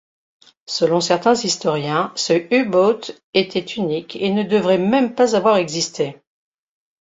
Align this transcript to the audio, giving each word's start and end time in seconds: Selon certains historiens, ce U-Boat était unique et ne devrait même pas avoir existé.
Selon 0.65 0.99
certains 0.99 1.35
historiens, 1.35 2.11
ce 2.15 2.33
U-Boat 2.51 3.01
était 3.35 3.59
unique 3.59 4.15
et 4.15 4.31
ne 4.31 4.41
devrait 4.41 4.79
même 4.79 5.13
pas 5.13 5.35
avoir 5.35 5.57
existé. 5.57 6.19